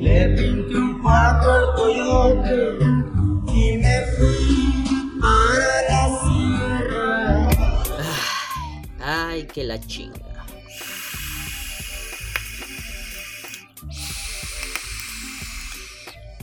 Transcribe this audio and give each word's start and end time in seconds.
Le 0.00 0.28
pinté 0.36 0.76
un 0.76 1.06
al 1.06 1.66
y 3.54 3.78
me 3.78 4.00
fui 4.16 5.18
para 5.20 5.82
la 5.88 6.02
sierra. 6.22 7.48
Ay, 9.00 9.46
que 9.46 9.64
la 9.64 9.78
chinga. 9.80 10.46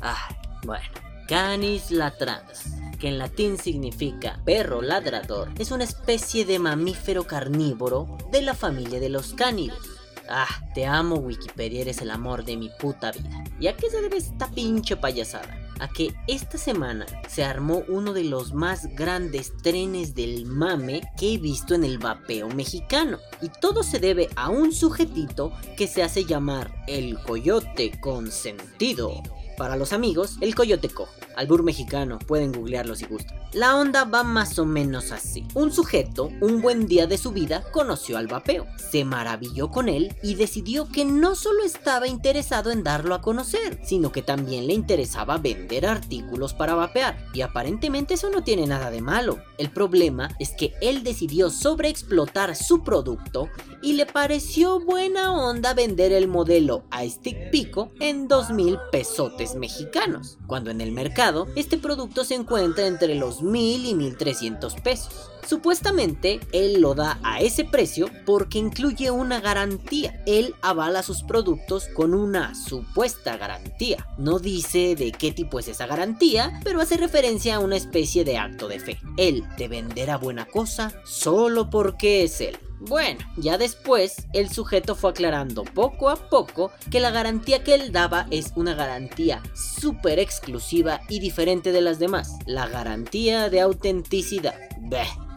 Ah, 0.02 0.30
bueno. 0.64 0.86
Canis 1.28 1.92
latrans, 1.92 2.68
que 3.00 3.10
en 3.10 3.18
latín 3.18 3.58
significa 3.58 4.40
perro 4.46 4.82
ladrador, 4.82 5.50
es 5.60 5.72
una 5.72 5.84
especie 5.84 6.46
de 6.46 6.58
mamífero 6.58 7.26
carnívoro 7.26 8.18
de 8.32 8.42
la 8.42 8.54
familia 8.54 9.02
de 9.02 9.10
los 9.10 9.34
cánidos. 9.34 9.97
Ah, 10.30 10.48
te 10.74 10.86
amo 10.86 11.16
Wikipedia, 11.16 11.82
eres 11.82 12.02
el 12.02 12.12
amor 12.12 12.44
de 12.44 12.58
mi 12.58 12.70
puta 12.80 13.12
vida. 13.12 13.44
¿Y 13.60 13.68
a 13.68 13.78
qué 13.78 13.90
se 13.90 14.02
debe 14.02 14.18
esta 14.18 14.50
pinche 14.52 14.98
payasada? 14.98 15.58
A 15.80 15.88
que 15.88 16.14
esta 16.28 16.58
semana 16.58 17.06
se 17.30 17.44
armó 17.44 17.84
uno 17.88 18.14
de 18.14 18.24
los 18.24 18.54
más 18.54 18.94
grandes 18.96 19.56
trenes 19.58 20.16
del 20.16 20.46
mame 20.46 21.02
que 21.18 21.34
he 21.34 21.38
visto 21.38 21.76
en 21.76 21.84
el 21.84 21.98
vapeo 21.98 22.50
mexicano. 22.50 23.20
Y 23.42 23.50
todo 23.50 23.84
se 23.84 24.00
debe 24.00 24.30
a 24.36 24.50
un 24.50 24.74
sujetito 24.74 25.54
que 25.78 25.88
se 25.88 26.04
hace 26.04 26.26
llamar 26.26 26.84
el 26.88 27.18
coyote 27.20 27.92
consentido. 28.00 29.22
Para 29.58 29.76
los 29.76 29.94
amigos, 29.94 30.38
el 30.42 30.56
coyote 30.56 30.90
cojo. 30.90 31.17
Albur 31.38 31.64
mexicano, 31.64 32.20
pueden 32.20 32.52
googlearlo 32.52 32.96
si 32.96 33.06
gustan. 33.06 33.38
La 33.54 33.78
onda 33.78 34.04
va 34.04 34.24
más 34.24 34.60
o 34.60 34.66
menos 34.66 35.12
así. 35.12 35.46
Un 35.54 35.72
sujeto, 35.72 36.30
un 36.42 36.62
buen 36.62 36.88
día 36.88 37.08
de 37.08 37.18
su 37.18 37.32
vida, 37.32 37.64
conoció 37.72 38.18
al 38.18 38.28
vapeo, 38.28 38.66
se 38.92 39.06
maravilló 39.06 39.70
con 39.70 39.88
él 39.88 40.16
y 40.22 40.36
decidió 40.36 40.90
que 40.92 41.06
no 41.06 41.36
solo 41.36 41.64
estaba 41.64 42.08
interesado 42.08 42.72
en 42.72 42.84
darlo 42.84 43.14
a 43.14 43.22
conocer, 43.22 43.80
sino 43.84 44.12
que 44.12 44.22
también 44.22 44.68
le 44.68 44.74
interesaba 44.74 45.38
vender 45.38 45.86
artículos 45.86 46.54
para 46.54 46.76
vapear. 46.76 47.18
Y 47.34 47.42
aparentemente 47.42 48.16
eso 48.16 48.30
no 48.30 48.44
tiene 48.44 48.66
nada 48.66 48.90
de 48.90 49.02
malo. 49.02 49.40
El 49.58 49.70
problema 49.70 50.30
es 50.40 50.52
que 50.52 50.74
él 50.82 51.04
decidió 51.04 51.50
sobreexplotar 51.50 52.56
su 52.56 52.84
producto 52.84 53.48
y 53.82 53.94
le 53.94 54.08
pareció 54.08 54.80
buena 54.80 55.34
onda 55.34 55.74
vender 55.74 56.12
el 56.12 56.28
modelo 56.28 56.84
a 56.90 57.08
Stick 57.08 57.52
Pico 57.52 57.92
en 58.00 58.28
2 58.28 58.48
pesotes 58.92 59.56
mexicanos, 59.56 60.38
cuando 60.48 60.72
en 60.72 60.82
el 60.82 60.92
mercado 60.92 61.27
este 61.56 61.78
producto 61.78 62.24
se 62.24 62.36
encuentra 62.36 62.88
entre 62.88 63.16
los 63.16 63.42
mil 63.42 63.86
y 63.86 63.94
1300 63.96 64.76
pesos. 64.76 65.32
Supuestamente, 65.46 66.42
él 66.52 66.82
lo 66.82 66.94
da 66.94 67.20
a 67.24 67.40
ese 67.40 67.64
precio 67.64 68.10
porque 68.26 68.58
incluye 68.60 69.12
una 69.12 69.40
garantía. 69.40 70.22
Él 70.26 70.56
avala 70.62 71.04
sus 71.04 71.24
productos 71.24 71.88
con 71.96 72.14
una 72.14 72.54
supuesta 72.54 73.38
garantía. 73.38 74.06
No 74.18 74.40
dice 74.40 74.96
de 74.96 75.12
qué 75.12 75.32
tipo 75.32 75.60
es 75.60 75.70
esa 75.70 75.88
garantía, 75.88 76.60
pero 76.64 76.82
hace 76.82 76.98
referencia 76.98 77.56
a 77.56 77.60
una 77.60 77.78
especie 77.78 78.26
de 78.26 78.38
acto 78.38 78.68
de 78.68 78.80
fe. 78.80 79.00
Él 79.16 79.44
te 79.58 79.68
venderá 79.68 80.18
buena 80.18 80.46
cosa 80.46 80.94
solo 81.06 81.70
porque 81.70 82.24
es 82.24 82.42
él. 82.42 82.58
Bueno, 82.80 83.20
ya 83.38 83.58
después 83.58 84.28
el 84.34 84.50
sujeto 84.50 84.96
fue 84.96 85.10
aclarando 85.10 85.64
poco 85.64 86.10
a 86.10 86.30
poco 86.30 86.72
que 86.92 87.00
la 87.00 87.10
garantía 87.10 87.64
que 87.64 87.74
él 87.74 87.92
daba 87.92 88.28
es 88.30 88.54
una 88.56 88.76
garantía 88.76 89.42
súper 89.56 90.20
exclusiva 90.20 91.02
y 91.10 91.20
diferente 91.20 91.72
de 91.72 91.82
las 91.82 91.98
demás, 91.98 92.38
la 92.46 92.68
garantía 92.68 93.50
de 93.50 93.62
autenticidad. 93.62 94.56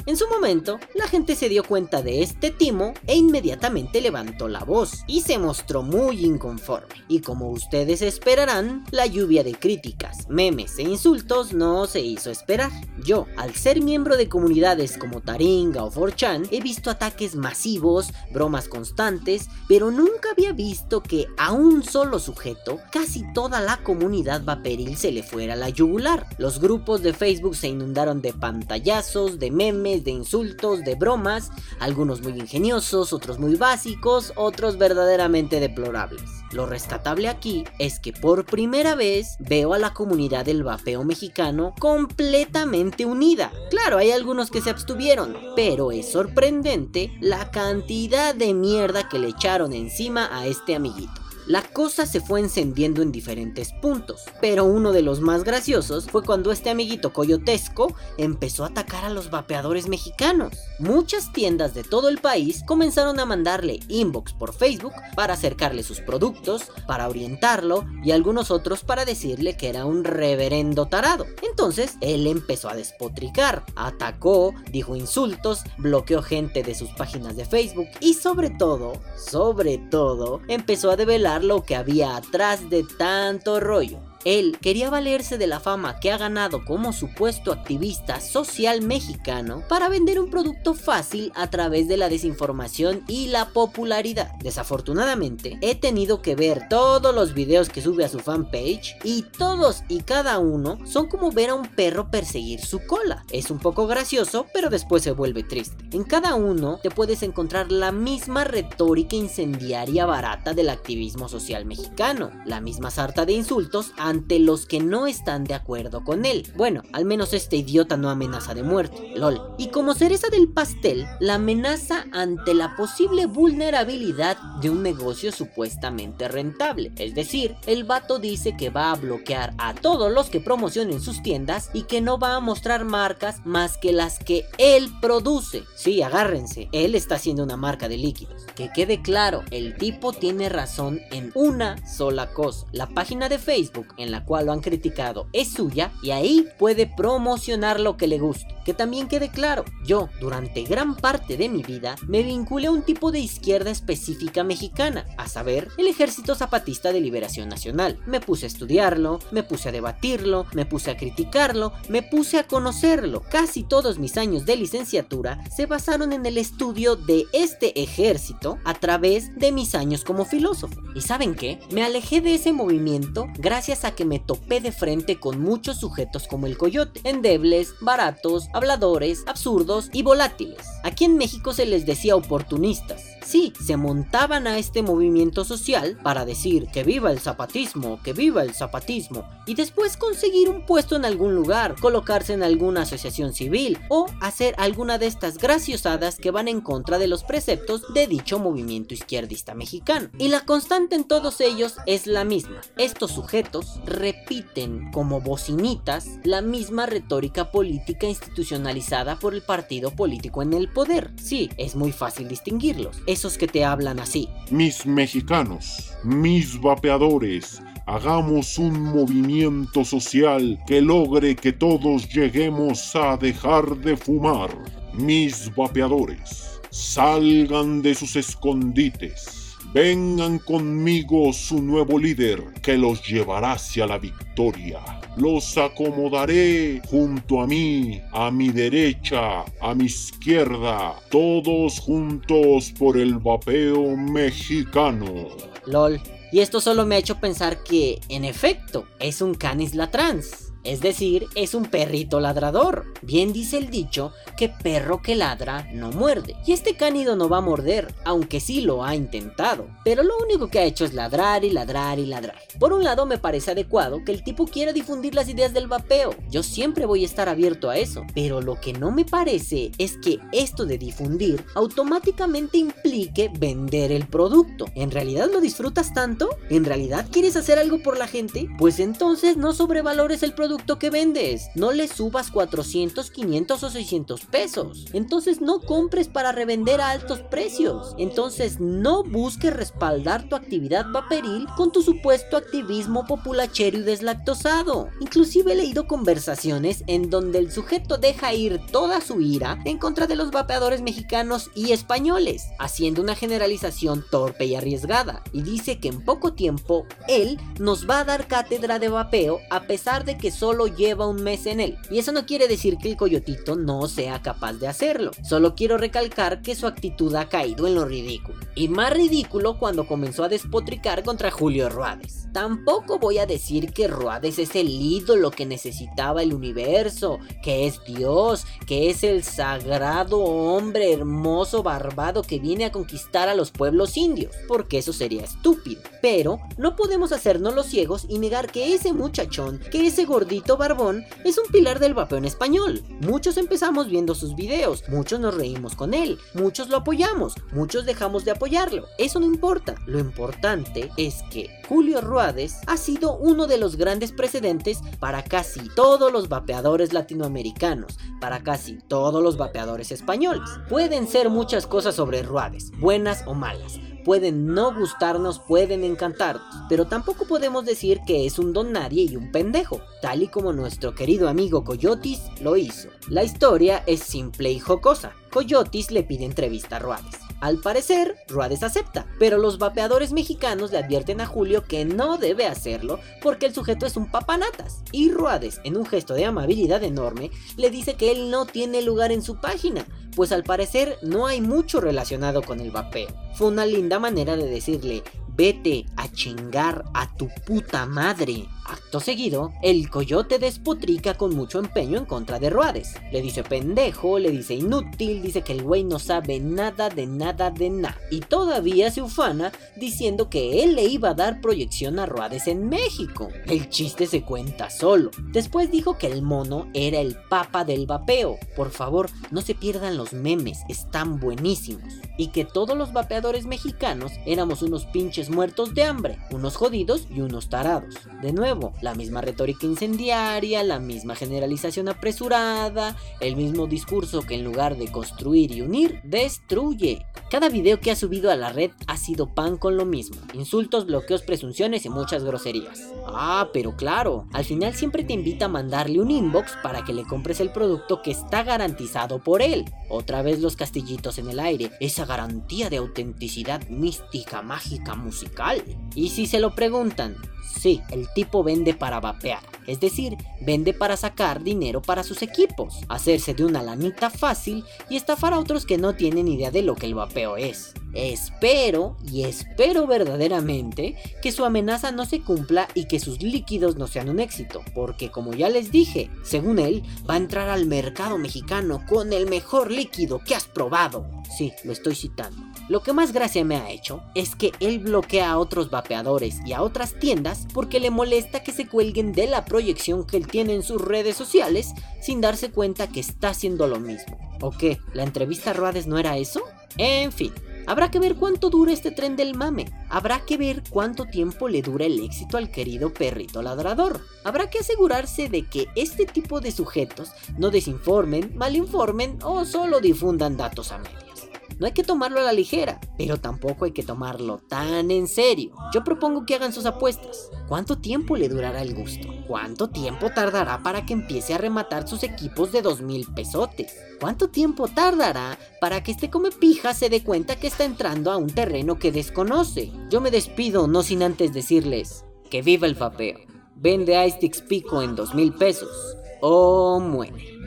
En 0.07 0.17
su 0.17 0.27
momento, 0.29 0.81
la 0.95 1.07
gente 1.07 1.37
se 1.37 1.51
dio 1.51 1.63
cuenta 1.63 2.01
de 2.01 2.23
este 2.23 2.51
timo 2.51 2.95
e 3.07 3.17
inmediatamente 3.17 4.01
levantó 4.01 4.49
la 4.49 4.65
voz 4.65 5.05
y 5.07 5.21
se 5.21 5.39
mostró 5.39 5.83
muy 5.83 6.25
inconforme. 6.25 6.95
Y 7.07 7.21
como 7.21 7.51
ustedes 7.51 8.01
esperarán, 8.01 8.87
la 8.91 9.05
lluvia 9.05 9.45
de 9.45 9.55
críticas, 9.55 10.27
memes 10.31 10.79
e 10.79 10.83
insultos 10.83 11.53
no 11.53 11.87
se 11.87 12.01
hizo 12.01 12.31
esperar. 12.31 12.71
Yo, 13.05 13.27
al 13.37 13.55
ser 13.55 13.83
miembro 13.83 14.17
de 14.17 14.29
comunidades 14.29 14.97
como 14.97 15.21
Taringa 15.21 15.85
o 15.85 15.93
4chan, 15.93 16.49
he 16.51 16.61
visto 16.61 16.91
ataques 16.91 17.35
masivos, 17.35 18.09
bromas 18.33 18.69
constantes, 18.69 19.49
pero 19.69 19.91
nunca 19.91 20.31
había 20.33 20.53
visto 20.53 21.03
que 21.03 21.27
a 21.37 21.53
un 21.53 21.83
solo 21.83 22.19
sujeto 22.19 22.81
casi 22.91 23.23
toda 23.35 23.61
la 23.61 23.77
comunidad 23.83 24.45
vaperil 24.45 24.97
se 24.97 25.13
le 25.13 25.23
fuera 25.23 25.57
la 25.57 25.69
yugular. 25.69 26.27
Los 26.39 26.59
grupos 26.59 27.03
de 27.03 27.13
Facebook 27.13 27.55
se 27.55 27.69
inundaron 27.69 28.23
de 28.23 28.33
pantallazos, 28.33 29.39
de 29.39 29.51
memes, 29.51 29.90
de 29.99 30.13
insultos, 30.13 30.85
de 30.85 30.95
bromas, 30.95 31.51
algunos 31.81 32.23
muy 32.23 32.33
ingeniosos, 32.39 33.13
otros 33.13 33.41
muy 33.41 33.57
básicos, 33.57 34.33
otros 34.37 34.79
verdaderamente 34.79 35.59
deplorables. 35.59 36.23
Lo 36.53 36.67
rescatable 36.67 37.29
aquí 37.29 37.65
es 37.79 38.01
que 38.01 38.13
por 38.13 38.45
primera 38.45 38.95
vez 38.95 39.37
veo 39.39 39.73
a 39.73 39.79
la 39.79 39.93
comunidad 39.93 40.45
del 40.45 40.65
vapeo 40.65 41.05
mexicano 41.05 41.75
completamente 41.79 43.05
unida. 43.05 43.53
Claro, 43.71 43.99
hay 43.99 44.11
algunos 44.11 44.51
que 44.51 44.61
se 44.61 44.71
abstuvieron, 44.71 45.37
pero 45.55 45.93
es 45.93 46.11
sorprendente 46.11 47.13
la 47.21 47.51
cantidad 47.51 48.35
de 48.35 48.55
mierda 48.55 49.09
que 49.09 49.19
le 49.19 49.29
echaron 49.29 49.73
encima 49.73 50.29
a 50.33 50.47
este 50.47 50.75
amiguito. 50.75 51.20
La 51.47 51.63
cosa 51.63 52.07
se 52.07 52.21
fue 52.21 52.41
encendiendo 52.41 53.03
en 53.03 53.13
diferentes 53.13 53.73
puntos, 53.81 54.25
pero 54.41 54.65
uno 54.65 54.93
de 54.93 55.03
los 55.03 55.21
más 55.21 55.43
graciosos 55.43 56.07
fue 56.07 56.23
cuando 56.23 56.53
este 56.53 56.71
amiguito 56.71 57.13
coyotesco 57.13 57.95
empezó 58.19 58.65
a 58.65 58.69
atacar 58.69 59.05
a 59.05 59.11
los 59.11 59.31
vapeadores 59.31 59.89
mexicanos. 59.89 60.53
Muchas 60.79 61.33
tiendas 61.33 61.75
de 61.75 61.83
todo 61.83 62.09
el 62.09 62.19
país 62.19 62.63
comenzaron 62.67 63.19
a 63.19 63.27
mandarle 63.27 63.81
inbox 63.89 64.33
por 64.33 64.53
Facebook 64.53 64.93
para 65.17 65.35
acercarle 65.35 65.83
sus 65.83 66.01
productos, 66.01 66.65
para 66.87 67.09
orientarlo 67.09 67.87
y 68.05 68.13
algunos 68.13 68.51
otros 68.51 68.85
para 68.85 69.05
decirle 69.05 69.57
que 69.57 69.69
era 69.69 69.87
un 69.87 70.05
reverendo 70.05 70.87
tarado. 70.87 71.27
Entonces 71.43 71.97
él 72.01 72.27
empezó 72.27 72.69
a 72.69 72.77
despotricar, 72.77 73.65
atacó, 73.77 74.55
dijo 74.71 74.95
insultos, 74.95 75.63
bloqueó 75.79 76.23
gente 76.23 76.63
de 76.63 76.75
sus 76.75 76.91
páginas 76.91 77.37
de 77.37 77.45
Facebook 77.45 77.89
y 78.01 78.15
sobre 78.15 78.51
todo, 78.51 78.93
sobre 79.17 79.79
todo, 79.79 80.41
empezó 80.49 80.91
a 80.91 80.97
develar 80.97 81.30
lo 81.39 81.65
que 81.65 81.77
había 81.77 82.17
atrás 82.17 82.69
de 82.69 82.83
tanto 82.83 83.61
rollo. 83.61 84.10
Él 84.25 84.59
quería 84.61 84.91
valerse 84.91 85.39
de 85.39 85.47
la 85.47 85.61
fama 85.61 85.99
que 85.99 86.13
ha 86.13 86.19
ganado 86.19 86.65
como 86.65 86.93
supuesto 86.93 87.53
activista 87.53 88.21
social 88.21 88.83
mexicano 88.83 89.63
para 89.69 89.89
vender 89.89 90.21
un 90.21 90.29
producto 90.29 90.75
fácil 90.75 91.33
a 91.35 91.49
través 91.49 91.89
de 91.89 91.97
la 91.97 92.11
desinformación 92.11 93.03
y 93.09 93.29
la 93.29 93.49
popularidad. 93.49 94.33
Desafortunadamente, 94.43 95.59
he 95.63 95.75
tenido 95.75 96.21
que 96.21 96.37
ver 96.37 96.69
todos 96.69 97.15
los 97.15 97.33
videos 97.33 97.71
que 97.71 97.81
sube 97.81 98.05
a 98.05 98.09
su 98.11 98.19
fanpage 98.19 98.97
y 99.05 99.23
todos 99.23 99.85
y 99.89 100.01
cada 100.03 100.39
uno 100.39 100.79
son 100.87 101.09
como 101.09 101.33
ver 101.33 101.51
a 101.51 101.55
un 101.55 101.67
perro 101.67 102.11
perseguir 102.11 102.61
su 102.61 102.85
cola. 102.87 103.25
Es 103.31 103.51
un 103.51 103.59
poco 103.59 103.87
gracioso, 103.87 104.47
pero 104.53 104.69
después 104.69 105.03
se 105.03 105.13
vuelve 105.13 105.43
triste. 105.43 105.85
En 105.93 106.05
cada 106.05 106.35
uno 106.35 106.79
te 106.83 106.91
puedes 106.91 107.23
encontrar 107.23 107.73
la 107.73 107.91
misma 107.91 108.45
retórica 108.45 109.17
incendiaria 109.17 110.05
barata 110.05 110.53
del 110.53 110.69
activismo 110.69 111.29
social 111.29 111.65
mexicano, 111.65 112.31
la 112.45 112.61
misma 112.61 112.91
sarta 112.91 113.25
de 113.25 113.33
insultos 113.33 113.93
a 113.97 114.10
ante 114.11 114.39
los 114.39 114.67
que 114.67 114.81
no 114.81 115.07
están 115.07 115.45
de 115.45 115.55
acuerdo 115.55 116.05
con 116.05 116.27
él. 116.27 116.47
Bueno, 116.57 116.83
al 116.93 117.05
menos 117.05 117.33
este 117.33 117.57
idiota 117.57 117.97
no 117.97 118.11
amenaza 118.11 118.55
de 118.55 118.63
muerte, 118.63 119.13
lol. 119.17 119.41
Y 119.57 119.69
como 119.69 119.95
cereza 119.95 120.29
del 120.29 120.49
pastel, 120.49 121.07
la 121.21 121.35
amenaza 121.35 122.07
ante 122.13 122.55
la 122.55 122.77
posible 122.77 123.27
vulnerabilidad 123.27 124.37
de 124.61 124.71
un 124.71 124.83
negocio 124.83 125.33
supuestamente 125.33 126.29
rentable. 126.29 126.93
Es 126.97 127.15
decir, 127.15 127.57
el 127.67 127.85
vato 127.85 128.19
dice 128.19 128.57
que 128.57 128.71
va 128.71 128.91
a 128.91 128.97
bloquear 128.97 129.55
a 129.59 129.75
todos 129.75 130.13
los 130.13 130.29
que 130.29 130.41
promocionen 130.41 131.01
sus 131.01 131.23
tiendas 131.23 131.71
y 131.73 131.85
que 131.85 132.01
no 132.01 132.19
va 132.19 132.37
a 132.37 132.41
mostrar 132.41 132.85
marcas 132.85 133.41
más 133.45 133.79
que 133.79 133.93
las 133.93 134.19
que 134.19 134.47
él 134.59 134.91
produce. 135.01 135.63
Sí, 135.77 136.03
agárrense, 136.03 136.69
él 136.73 136.95
está 136.95 137.15
haciendo 137.15 137.45
una 137.45 137.57
marca 137.57 137.89
de 137.89 137.97
líquidos. 137.97 138.47
Que 138.55 138.71
quede 138.73 139.03
claro, 139.03 139.43
el 139.51 139.77
tipo 139.77 140.13
tiene 140.13 140.49
razón 140.49 141.01
en 141.11 141.31
una 141.35 141.77
sola 141.87 142.33
cosa. 142.33 142.67
La 142.73 142.89
página 142.89 143.29
de 143.29 143.39
Facebook 143.39 143.87
en 144.01 144.11
la 144.11 144.25
cual 144.25 144.47
lo 144.47 144.53
han 144.53 144.61
criticado 144.61 145.29
es 145.33 145.53
suya 145.53 145.93
y 146.03 146.11
ahí 146.11 146.47
puede 146.59 146.87
promocionar 146.87 147.81
lo 147.81 147.97
que 147.97 148.09
le 148.09 148.19
guste. 148.19 148.47
Que 148.65 148.75
también 148.75 149.09
quede 149.09 149.31
claro, 149.31 149.65
yo 149.85 150.09
durante 150.21 150.63
gran 150.65 150.95
parte 150.95 151.37
de 151.37 151.49
mi 151.49 151.63
vida 151.63 151.97
me 152.07 152.23
vinculé 152.23 152.67
a 152.67 152.71
un 152.71 152.83
tipo 152.83 153.11
de 153.11 153.19
izquierda 153.19 153.71
específica 153.71 154.45
mexicana, 154.45 155.07
a 155.17 155.29
saber, 155.29 155.69
el 155.79 155.87
Ejército 155.87 156.35
Zapatista 156.35 156.93
de 156.93 157.01
Liberación 157.01 157.49
Nacional. 157.49 157.99
Me 158.07 158.21
puse 158.21 158.47
a 158.47 158.49
estudiarlo, 158.49 159.19
me 159.31 159.43
puse 159.43 159.71
a 159.71 159.73
debatirlo, 159.73 160.47
me 160.53 160.67
puse 160.67 160.91
a 160.91 160.97
criticarlo, 160.97 161.73
me 161.89 162.03
puse 162.03 162.39
a 162.39 162.47
conocerlo. 162.47 163.23
Casi 163.31 163.63
todos 163.63 163.99
mis 163.99 164.17
años 164.17 164.47
de 164.47 164.57
licenciatura 164.57 165.43
se 165.51 165.67
basaron 165.67 166.13
en 166.13 166.27
el 166.27 166.39
estudio 166.39 166.97
de 166.97 167.25
este 167.33 167.81
ejército 167.81 168.59
a 168.65 168.75
través 168.75 169.35
de 169.37 169.53
mis 169.53 169.75
años 169.75 170.05
como 170.05 170.25
filósofo. 170.25 170.81
¿Y 170.95 171.01
saben 171.01 171.35
qué? 171.35 171.61
Me 171.73 171.83
alejé 171.83 172.21
de 172.21 172.35
ese 172.35 172.53
movimiento 172.53 173.27
gracias 173.39 173.85
a 173.85 173.90
que 173.95 174.05
me 174.05 174.19
topé 174.19 174.61
de 174.61 174.73
frente 174.73 175.19
con 175.19 175.41
muchos 175.41 175.79
sujetos 175.79 176.27
como 176.27 176.47
el 176.47 176.57
coyote, 176.57 177.01
endebles, 177.05 177.75
baratos, 177.81 178.49
habladores, 178.53 179.25
absurdos 179.27 179.91
y 179.93 180.03
volátiles. 180.03 180.67
Aquí 180.85 181.05
en 181.05 181.17
México 181.17 181.53
se 181.53 181.67
les 181.67 181.87
decía 181.87 182.17
oportunistas. 182.17 183.20
Así, 183.31 183.53
se 183.65 183.77
montaban 183.77 184.49
a 184.49 184.59
este 184.59 184.83
movimiento 184.83 185.45
social 185.45 185.97
para 186.03 186.25
decir 186.25 186.67
que 186.73 186.83
viva 186.83 187.13
el 187.13 187.21
zapatismo, 187.21 188.01
que 188.03 188.13
viva 188.13 188.43
el 188.43 188.55
zapatismo, 188.55 189.25
y 189.47 189.55
después 189.55 189.97
conseguir 189.97 190.49
un 190.49 190.67
puesto 190.67 190.97
en 190.97 191.05
algún 191.05 191.37
lugar, 191.37 191.77
colocarse 191.81 192.33
en 192.33 192.43
alguna 192.43 192.83
asociación 192.83 193.33
civil 193.33 193.79
o 193.89 194.07
hacer 194.21 194.57
alguna 194.59 194.99
de 194.99 195.07
estas 195.07 195.39
graciosadas 195.39 196.17
que 196.17 196.33
van 196.33 196.49
en 196.49 196.61
contra 196.61 196.99
de 196.99 197.07
los 197.07 197.23
preceptos 197.23 197.83
de 197.95 198.09
dicho 198.09 198.41
movimiento 198.41 198.95
izquierdista 198.95 199.55
mexicano. 199.55 200.09
Y 200.19 200.27
la 200.27 200.45
constante 200.45 200.97
en 200.97 201.05
todos 201.05 201.41
ellos 201.41 201.77
es 201.87 202.09
la 202.09 202.25
misma. 202.25 202.63
Estos 202.79 203.13
sujetos 203.13 203.79
repiten 203.87 204.91
como 204.91 205.21
bocinitas 205.21 206.19
la 206.25 206.43
misma 206.43 206.87
retórica 206.87 207.53
política 207.53 208.09
institucionalizada 208.09 209.21
por 209.21 209.35
el 209.35 209.43
partido 209.43 209.93
político 209.93 210.43
en 210.43 210.53
el 210.53 210.69
poder. 210.69 211.13
Sí, 211.23 211.49
es 211.59 211.77
muy 211.77 211.93
fácil 211.93 212.27
distinguirlos. 212.27 212.97
Que 213.21 213.47
te 213.47 213.63
hablan 213.63 214.01
así. 214.01 214.31
Mis 214.51 214.87
mexicanos, 214.87 215.93
mis 216.03 216.59
vapeadores, 216.59 217.61
hagamos 217.85 218.57
un 218.57 218.81
movimiento 218.81 219.85
social 219.85 220.59
que 220.67 220.81
logre 220.81 221.37
que 221.37 221.53
todos 221.53 222.09
lleguemos 222.09 222.97
a 222.97 223.19
dejar 223.19 223.77
de 223.77 223.95
fumar. 223.99 224.49
Mis 224.95 225.55
vapeadores, 225.55 226.63
salgan 226.71 227.83
de 227.83 227.95
sus 227.95 228.17
escondites. 228.17 229.55
Vengan 229.75 230.39
conmigo 230.39 231.31
su 231.35 231.63
nuevo 231.63 231.99
líder 231.99 232.43
que 232.63 232.79
los 232.79 233.07
llevará 233.07 233.53
hacia 233.53 233.87
la 233.87 233.99
victoria. 233.99 235.00
Los 235.17 235.59
acomodaré 235.59 236.81
junto 236.89 237.41
a 237.41 237.47
mí, 237.47 238.01
a 238.13 238.31
mi 238.31 238.51
derecha, 238.51 239.45
a 239.61 239.75
mi 239.75 239.85
izquierda, 239.85 240.95
todos 241.11 241.81
juntos 241.81 242.73
por 242.79 242.97
el 242.97 243.19
vapeo 243.19 243.97
mexicano. 243.97 245.29
LOL. 245.67 246.01
Y 246.33 246.41
esto 246.41 246.61
solo 246.61 246.87
me 246.87 246.95
ha 246.95 246.99
hecho 246.99 247.19
pensar 247.19 247.65
que, 247.65 248.01
en 248.09 248.25
efecto, 248.25 248.87
es 249.01 249.21
un 249.21 249.35
canis 249.35 249.75
latrans. 249.75 250.50
Es 250.63 250.81
decir, 250.81 251.27
es 251.35 251.55
un 251.55 251.65
perrito 251.65 252.21
ladrador. 252.21 252.85
Bien 253.01 253.33
dice 253.33 253.57
el 253.57 253.71
dicho 253.71 254.13
que 254.37 254.51
perro 254.51 255.01
que 255.01 255.17
ladra 255.17 255.67
no 255.73 255.91
muerde. 255.91 256.37
Y 256.47 256.53
este 256.53 256.77
cánido 256.77 257.17
no 257.17 257.31
va 257.31 257.39
a 257.39 257.43
morder, 257.43 257.95
aunque 258.05 258.41
sí 258.41 258.61
lo 258.61 258.85
ha 258.85 258.95
intentado. 258.95 259.67
Pero 259.85 260.03
lo 260.03 260.19
único 260.19 260.49
que 260.49 260.59
ha 260.59 260.65
hecho 260.65 260.85
es 260.85 260.93
ladrar 260.93 261.45
y 261.45 261.51
ladrar 261.51 261.99
y 261.99 262.05
ladrar. 262.05 262.37
Por 262.59 262.75
un 262.75 262.85
lado 262.85 263.07
me 263.07 263.17
parece 263.17 263.53
adecuado 263.53 264.05
que 264.05 264.13
el 264.13 264.23
tipo 264.23 264.47
quiera 264.47 264.75
difundir 264.75 265.15
las 265.15 265.31
ideas 265.31 265.55
del 265.55 265.67
vapeo. 265.67 266.15
Yo 266.31 266.43
siempre 266.43 266.85
voy 266.85 267.05
a 267.05 267.07
estar 267.07 267.29
abierto 267.31 267.71
a 267.71 267.79
eso. 267.79 268.05
Pero 268.15 268.43
lo 268.43 268.61
que 268.61 268.75
no 268.75 268.91
me 268.91 269.07
parece 269.07 269.73
es 269.79 269.97
que 269.97 270.19
esto 270.33 270.67
de 270.67 270.77
difundir 270.77 271.43
automáticamente 271.55 272.59
implique 272.59 273.31
vender 273.39 273.93
el 273.93 274.07
producto. 274.07 274.67
¿En 274.75 274.91
realidad 274.91 275.31
lo 275.33 275.41
disfrutas 275.41 275.95
tanto? 275.95 276.29
¿En 276.51 276.67
realidad 276.67 277.07
quieres 277.11 277.37
hacer 277.37 277.59
algo 277.59 277.83
por 277.83 277.97
la 277.97 278.07
gente? 278.07 278.47
Pues 278.59 278.79
entonces 278.79 279.39
no 279.39 279.55
sobrevalores 279.55 280.23
el 280.23 280.35
producto 280.35 280.50
que 280.59 280.91
vendes. 280.91 281.49
No 281.55 281.73
le 281.73 281.89
subas 281.89 282.31
400, 282.31 283.11
500 283.11 283.63
o 283.63 283.71
600 283.71 284.21
pesos. 284.27 284.87
Entonces 284.93 285.41
no 285.41 285.61
compres 285.61 286.09
para 286.09 286.33
revender 286.33 286.81
a 286.81 286.91
altos 286.91 287.21
precios. 287.21 287.95
Entonces 287.99 288.61
no 288.61 289.05
busques 289.05 289.53
respaldar 289.53 290.29
tu 290.29 290.37
actividad 290.37 290.87
vaporil 290.91 291.47
con 291.57 291.73
tu 291.73 291.83
supuesto 291.83 292.37
activismo 292.37 293.07
populachero 293.07 293.79
y 293.79 293.83
deslactosado. 293.83 294.89
Inclusive 295.01 295.53
he 295.53 295.57
leído 295.57 295.87
conversaciones 295.87 296.83
en 296.87 297.11
donde 297.11 297.39
el 297.39 297.53
sujeto 297.53 297.99
deja 297.99 298.33
ir 298.33 298.61
toda 298.73 299.01
su 299.01 299.21
ira 299.21 299.59
en 299.65 299.79
contra 299.79 300.07
de 300.07 300.17
los 300.17 300.31
vapeadores 300.31 300.83
mexicanos 300.83 301.51
y 301.55 301.73
españoles, 301.73 302.45
haciendo 302.59 303.03
una 303.03 303.15
generalización 303.15 304.05
torpe 304.11 304.47
y 304.47 304.55
arriesgada. 304.55 305.23
Y 305.33 305.43
dice 305.43 305.79
que 305.79 305.89
en 305.89 306.05
poco 306.05 306.33
tiempo 306.33 306.87
él 307.09 307.39
nos 307.59 307.89
va 307.89 308.01
a 308.01 308.05
dar 308.05 308.27
cátedra 308.27 308.79
de 308.79 308.89
vapeo 308.89 309.41
a 309.51 309.63
pesar 309.63 310.05
de 310.05 310.17
que 310.17 310.31
solo 310.41 310.67
lleva 310.69 311.07
un 311.07 311.23
mes 311.23 311.45
en 311.45 311.61
él. 311.61 311.77
Y 311.91 311.99
eso 311.99 312.13
no 312.13 312.25
quiere 312.25 312.49
decir 312.49 312.79
que 312.79 312.89
el 312.89 312.97
coyotito 312.97 313.57
no 313.57 313.87
sea 313.89 314.23
capaz 314.23 314.55
de 314.55 314.69
hacerlo. 314.69 315.11
Solo 315.23 315.55
quiero 315.55 315.77
recalcar 315.77 316.41
que 316.41 316.55
su 316.55 316.67
actitud 316.67 317.15
ha 317.15 317.29
caído 317.29 317.67
en 317.67 317.75
lo 317.75 317.85
ridículo. 317.85 318.39
Y 318.55 318.69
más 318.69 318.91
ridículo 318.95 319.59
cuando 319.59 319.87
comenzó 319.87 320.25
a 320.25 320.31
despotricar 320.31 321.03
contra 321.05 321.31
Julio 321.31 321.69
Ruades. 321.69 322.27
Tampoco 322.33 322.99
voy 322.99 323.19
a 323.19 323.27
decir 323.27 323.73
que 323.73 323.89
Ruades 323.89 324.39
es 324.39 324.55
el 324.55 324.69
ídolo 324.71 325.31
que 325.31 325.45
necesitaba 325.45 326.23
el 326.23 326.33
universo, 326.33 327.19
que 327.43 327.67
es 327.67 327.83
Dios, 327.85 328.47
que 328.67 328.89
es 328.89 329.03
el 329.03 329.25
sagrado 329.25 330.21
hombre 330.21 330.93
hermoso 330.93 331.63
barbado 331.63 332.23
que 332.23 332.39
viene 332.39 332.65
a 332.65 332.73
conquistar 332.73 333.29
a 333.29 333.35
los 333.35 333.51
pueblos 333.51 333.97
indios, 333.97 334.33
porque 334.49 334.79
eso 334.79 334.93
sería 334.93 335.25
estúpido. 335.25 335.83
Pero 336.01 336.39
no 336.57 336.77
podemos 336.77 337.13
hacernos 337.13 337.55
los 337.55 337.67
ciegos 337.67 338.07
y 338.09 338.19
negar 338.19 338.51
que 338.51 338.75
ese 338.75 338.93
muchachón, 338.93 339.61
que 339.71 339.89
ese 339.89 340.05
gordito, 340.05 340.30
Barbón 340.57 341.05
es 341.25 341.39
un 341.39 341.51
pilar 341.51 341.81
del 341.81 341.95
vapeo 341.95 342.19
en 342.19 342.25
español. 342.25 342.83
Muchos 343.01 343.37
empezamos 343.37 343.89
viendo 343.89 344.15
sus 344.15 344.37
videos, 344.37 344.85
muchos 344.89 345.19
nos 345.19 345.35
reímos 345.35 345.75
con 345.75 345.93
él, 345.93 346.19
muchos 346.35 346.69
lo 346.69 346.77
apoyamos, 346.77 347.35
muchos 347.53 347.85
dejamos 347.85 348.25
de 348.25 348.31
apoyarlo. 348.31 348.85
Eso 348.99 349.19
no 349.19 349.27
importa. 349.27 349.75
Lo 349.87 349.99
importante 349.99 350.91
es 350.97 351.17
que 351.33 351.51
Julio 351.69 352.01
Ruades 352.01 352.59
ha 352.69 352.77
sido 352.77 353.17
uno 353.17 353.49
de 353.49 353.59
los 353.59 353.77
grandes 353.77 354.13
precedentes 354.13 354.79
para 355.01 355.25
casi 355.25 355.69
todos 355.75 356.13
los 356.13 356.29
vapeadores 356.29 356.93
latinoamericanos, 356.93 357.99
para 358.21 358.43
casi 358.43 358.79
todos 358.87 359.23
los 359.23 359.37
vapeadores 359.37 359.91
españoles. 359.91 360.49
Pueden 360.69 361.09
ser 361.09 361.29
muchas 361.29 361.67
cosas 361.67 361.97
sobre 361.97 362.23
Ruades, 362.23 362.71
buenas 362.79 363.25
o 363.27 363.35
malas 363.35 363.81
pueden 364.05 364.47
no 364.47 364.75
gustarnos, 364.75 365.39
pueden 365.39 365.85
encantarnos, 365.85 366.43
pero 366.69 366.87
tampoco 366.87 367.27
podemos 367.27 367.65
decir 367.65 368.01
que 368.07 368.27
es 368.27 368.39
un 368.39 368.53
don 368.53 368.73
nadie 368.73 369.05
y 369.05 369.17
un 369.17 369.33
pendejo, 369.33 369.81
tal 370.03 370.23
y 370.23 370.29
como 370.29 370.53
nuestro 370.53 370.95
querido 370.95 371.29
amigo 371.29 371.65
Coyotis 371.65 372.23
lo 372.41 372.57
hizo. 372.57 372.89
La 373.09 373.23
historia 373.25 373.83
es 373.87 374.01
simple 374.01 374.51
y 374.51 374.59
jocosa. 374.59 375.13
Coyotis 375.31 375.91
le 375.91 376.03
pide 376.03 376.25
entrevista 376.25 376.77
a 376.77 376.79
Ruades. 376.81 377.30
Al 377.41 377.59
parecer, 377.59 378.17
Ruades 378.29 378.63
acepta, 378.63 379.07
pero 379.19 379.39
los 379.39 379.59
vapeadores 379.59 380.13
mexicanos 380.13 380.73
le 380.73 380.79
advierten 380.79 381.21
a 381.21 381.27
Julio 381.27 381.65
que 381.65 381.85
no 381.85 382.19
debe 382.19 382.47
hacerlo 382.47 383.01
porque 383.23 383.47
el 383.47 383.55
sujeto 383.55 383.87
es 383.87 383.97
un 383.97 384.11
papanatas. 384.11 384.83
Y 384.93 385.11
Ruades, 385.11 385.61
en 385.65 385.77
un 385.77 385.87
gesto 385.87 386.15
de 386.15 386.27
amabilidad 386.27 386.83
enorme, 386.83 387.31
le 387.57 387.71
dice 387.71 387.95
que 387.95 388.11
él 388.11 388.31
no 388.31 388.45
tiene 388.45 388.83
lugar 388.83 389.11
en 389.11 389.23
su 389.23 389.37
página, 389.41 389.87
pues 390.15 390.33
al 390.33 390.45
parecer 390.45 390.99
no 391.03 391.27
hay 391.27 391.41
mucho 391.41 391.81
relacionado 391.81 392.43
con 392.43 392.61
el 392.61 392.71
vapeo. 392.71 393.09
Fue 393.35 393.49
una 393.49 393.65
linda 393.65 393.99
manera 393.99 394.37
de 394.37 394.47
decirle, 394.47 395.03
vete 395.35 395.87
a 395.97 396.13
chingar 396.13 396.85
a 396.93 397.17
tu 397.17 397.29
puta 397.47 397.87
madre. 397.87 398.47
Acto 398.71 399.01
seguido, 399.01 399.53
el 399.63 399.91
coyote 399.91 400.39
despotrica 400.39 401.15
con 401.15 401.35
mucho 401.35 401.59
empeño 401.59 401.99
en 401.99 402.05
contra 402.05 402.39
de 402.39 402.51
Ruades. 402.51 402.95
Le 403.11 403.21
dice 403.21 403.43
pendejo, 403.43 404.21
le 404.21 404.31
dice 404.31 404.55
inútil, 404.55 405.23
dice 405.23 405.43
que 405.43 405.55
el 405.55 405.65
güey 405.65 405.83
no 405.83 405.99
sabe 405.99 406.39
nada 406.39 406.89
de 406.89 407.09
nada 407.09 407.51
de 407.51 407.69
nada. 407.69 407.99
Y 408.13 408.21
todavía 408.21 408.93
se 408.93 409.03
ufana 409.03 409.51
diciendo 409.75 410.31
que 410.31 410.63
él 410.63 410.77
le 410.77 410.85
iba 410.85 411.11
a 411.11 411.15
dar 411.15 411.41
proyección 411.41 411.99
a 411.99 412.07
Ruades 412.07 412.47
en 412.47 412.69
México. 412.69 413.29
El 413.47 413.69
chiste 413.71 414.07
se 414.07 414.23
cuenta 414.23 414.71
solo. 414.71 415.11
Después 415.33 415.73
dijo 415.73 415.99
que 415.99 416.07
el 416.07 416.23
mono 416.23 416.69
era 416.73 417.01
el 417.01 417.17
papa 417.29 417.65
del 417.65 417.87
vapeo. 417.87 418.39
Por 418.55 418.71
favor, 418.71 419.11
no 419.33 419.41
se 419.41 419.57
pierdan 419.57 419.97
los 419.97 420.13
memes, 420.13 420.61
están 420.69 421.19
buenísimos. 421.19 421.93
Y 422.17 422.29
que 422.29 422.45
todos 422.45 422.79
los 422.79 422.93
vapeadores 422.93 423.47
mexicanos 423.47 424.13
éramos 424.27 424.63
unos 424.63 424.87
pinches 424.87 425.29
muertos 425.29 425.75
de 425.75 425.83
hambre, 425.83 426.19
unos 426.31 426.55
jodidos 426.55 427.09
y 427.11 427.21
unos 427.21 427.49
tarados. 427.49 427.95
De 428.23 428.33
nuevo, 428.33 428.60
la 428.81 428.95
misma 428.95 429.21
retórica 429.21 429.67
incendiaria, 429.67 430.63
la 430.63 430.79
misma 430.79 431.15
generalización 431.15 431.89
apresurada, 431.89 432.97
el 433.21 433.37
mismo 433.37 433.67
discurso 433.67 434.23
que 434.23 434.35
en 434.35 434.45
lugar 434.45 434.77
de 434.77 434.91
construir 434.91 435.53
y 435.53 435.63
unir, 435.63 436.01
destruye. 436.05 437.05
Cada 437.31 437.49
video 437.49 437.81
que 437.81 437.91
ha 437.91 437.97
subido 437.97 438.31
a 438.31 438.37
la 438.37 438.53
red 438.53 438.71
ha 438.87 438.97
sido 438.97 439.35
pan 439.35 439.57
con 439.57 439.77
lo 439.77 439.85
mismo, 439.85 440.17
insultos, 440.35 440.87
bloqueos, 440.87 441.23
presunciones 441.23 441.85
y 441.85 441.89
muchas 441.89 442.25
groserías. 442.25 442.81
Ah, 443.07 443.49
pero 443.53 443.77
claro, 443.77 444.27
al 444.33 444.45
final 444.45 444.75
siempre 444.75 445.05
te 445.05 445.13
invita 445.13 445.45
a 445.45 445.49
mandarle 445.49 446.01
un 446.01 446.11
inbox 446.11 446.53
para 446.63 446.85
que 446.85 446.93
le 446.93 447.05
compres 447.05 447.41
el 447.41 447.51
producto 447.51 448.03
que 448.03 448.11
está 448.11 448.43
garantizado 448.43 449.23
por 449.23 449.43
él. 449.43 449.65
Otra 449.89 450.23
vez 450.23 450.41
los 450.41 450.57
castillitos 450.57 451.19
en 451.19 451.29
el 451.29 451.41
aire, 451.41 451.71
esa 451.81 452.05
garantía 452.05 452.69
de 452.69 452.79
autenticidad 452.79 453.69
mística, 453.69 454.43
mágica, 454.43 454.95
musical. 454.95 455.63
Y 455.95 456.11
si 456.11 456.27
se 456.27 456.41
lo 456.41 456.55
preguntan, 456.55 457.17
Sí, 457.61 457.83
el 457.91 458.09
tipo 458.15 458.43
vende 458.51 458.75
para 458.75 458.99
vapear. 458.99 459.39
Es 459.69 459.79
decir, 459.79 460.17
vende 460.41 460.73
para 460.73 460.97
sacar 460.97 461.45
dinero 461.45 461.81
para 461.81 462.03
sus 462.03 462.21
equipos, 462.21 462.81
hacerse 462.89 463.33
de 463.33 463.45
una 463.45 463.63
lanita 463.63 464.11
fácil 464.11 464.65
y 464.89 464.97
estafar 464.97 465.35
a 465.35 465.39
otros 465.39 465.65
que 465.65 465.79
no 465.79 465.95
tienen 465.95 466.27
idea 466.27 466.51
de 466.51 466.63
lo 466.63 466.75
que 466.75 466.87
el 466.87 466.97
vapeo 466.97 467.37
es. 467.37 467.75
Espero, 467.93 468.97
y 469.05 469.25
espero 469.25 469.87
verdaderamente, 469.87 470.97
que 471.23 471.33
su 471.33 471.45
amenaza 471.45 471.93
no 471.93 472.07
se 472.07 472.21
cumpla 472.21 472.69
y 472.75 472.87
que 472.87 473.01
sus 473.01 473.23
líquidos 473.23 473.77
no 473.77 473.87
sean 473.87 474.09
un 474.09 474.21
éxito, 474.21 474.63
porque 474.75 475.11
como 475.11 475.33
ya 475.33 475.49
les 475.49 475.71
dije, 475.73 476.11
según 476.23 476.59
él, 476.59 476.83
va 477.09 477.15
a 477.15 477.19
entrar 477.19 477.49
al 477.49 477.67
mercado 477.67 478.19
mexicano 478.19 478.85
con 478.89 479.13
el 479.13 479.29
mejor 479.29 479.71
líquido 479.71 480.21
que 480.25 480.35
has 480.35 480.45
probado. 480.45 481.07
Sí, 481.37 481.53
lo 481.65 481.73
estoy 481.73 481.95
citando. 481.95 482.43
Lo 482.69 482.83
que 482.83 482.93
más 482.93 483.13
gracia 483.13 483.45
me 483.45 483.57
ha 483.57 483.71
hecho 483.71 484.03
es 484.15 484.37
que 484.37 484.53
él 484.61 484.79
bloquea 484.79 485.31
a 485.31 485.39
otros 485.39 485.71
vapeadores 485.71 486.39
y 486.47 486.53
a 486.53 486.63
otras 486.63 486.95
tiendas 486.95 487.47
porque 487.53 487.81
le 487.81 487.91
molesta 487.91 488.43
que 488.43 488.53
se 488.53 488.67
cuelguen 488.69 489.13
de 489.13 489.27
la 489.27 489.45
proyección 489.45 490.07
que 490.07 490.17
él 490.17 490.27
tiene 490.27 490.55
en 490.55 490.63
sus 490.63 490.81
redes 490.81 491.17
sociales 491.17 491.73
sin 492.01 492.21
darse 492.21 492.51
cuenta 492.51 492.89
que 492.89 493.01
está 493.01 493.31
haciendo 493.31 493.67
lo 493.67 493.81
mismo. 493.81 494.19
¿O 494.41 494.51
qué? 494.51 494.79
¿La 494.93 495.03
entrevista 495.03 495.51
a 495.51 495.55
Ruades 495.55 495.87
no 495.87 495.99
era 495.99 496.17
eso? 496.17 496.43
En 496.77 497.13
fin, 497.13 497.33
Habrá 497.67 497.91
que 497.91 497.99
ver 497.99 498.17
cuánto 498.17 498.51
dura 498.51 498.73
este 498.73 498.91
tren 498.91 499.17
del 499.17 499.35
mame. 499.35 499.67
Habrá 499.89 500.25
que 500.25 500.37
ver 500.37 500.63
cuánto 500.69 501.07
tiempo 501.07 501.49
le 501.49 501.63
dura 501.63 501.87
el 501.87 502.01
éxito 502.01 502.37
al 502.37 502.51
querido 502.51 502.93
perrito 502.93 503.43
ladrador. 503.43 504.01
Habrá 504.25 504.51
que 504.51 504.59
asegurarse 504.59 505.29
de 505.29 505.47
que 505.47 505.69
este 505.75 506.07
tipo 506.07 506.41
de 506.41 506.53
sujetos 506.53 507.13
no 507.39 507.51
desinformen, 507.51 508.33
malinformen 508.37 509.19
o 509.23 509.45
solo 509.45 509.81
difundan 509.81 510.37
datos 510.37 510.73
a 510.73 510.79
medias. 510.79 511.29
No 511.61 511.67
hay 511.67 511.73
que 511.73 511.85
tomarlo 511.85 512.21
a 512.21 512.23
la 512.23 512.33
ligera, 512.33 512.81
pero 512.97 513.19
tampoco 513.19 513.67
hay 513.67 513.73
que 513.73 513.83
tomarlo 513.83 514.39
tan 514.49 514.91
en 514.91 515.07
serio. 515.07 515.53
Yo 515.75 515.85
propongo 515.85 516.25
que 516.25 516.35
hagan 516.35 516.55
sus 516.55 516.65
apuestas. 516.65 517.31
¿Cuánto 517.49 517.77
tiempo 517.77 518.17
le 518.17 518.31
durará 518.31 518.63
el 518.63 518.75
gusto? 518.75 519.07
¿Cuánto 519.29 519.69
tiempo 519.69 520.09
tardará 520.09 520.63
para 520.63 520.87
que 520.87 520.95
empiece 520.95 521.35
a 521.35 521.39
rematar 521.39 521.87
sus 521.87 522.03
equipos 522.03 522.51
de 522.51 522.63
2000 522.63 523.09
pesotes? 523.15 523.77
¿Cuánto 524.01 524.31
tiempo 524.31 524.69
tardará 524.69 525.39
para 525.61 525.83
que 525.83 525.93
este 525.93 526.09
come 526.09 526.31
pija 526.31 526.73
se 526.73 526.89
dé 526.89 527.05
cuenta 527.05 527.37
que 527.37 527.49
está 527.49 527.65
entrando 527.65 528.11
a 528.11 528.17
un 528.17 528.31
terreno 528.31 528.79
que 528.79 528.91
desconoce? 528.91 529.71
Yo 529.91 530.01
me 530.01 530.11
despido 530.11 530.67
no 530.67 530.83
sin 530.83 531.03
antes 531.03 531.35
decirles 531.35 532.07
que 532.31 532.41
viva 532.41 532.67
el 532.67 532.75
vapeo. 532.75 533.19
Vende 533.55 534.03
iSticks 534.07 534.41
Pico 534.41 534.81
en 534.81 534.97
2000 534.97 535.35
pesos 535.35 535.99
o 536.23 536.81
muere. 536.81 537.40